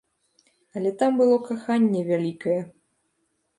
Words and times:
Але 0.79 0.91
там 1.01 1.11
было 1.19 1.37
каханне 1.51 2.01
вялікае. 2.11 2.59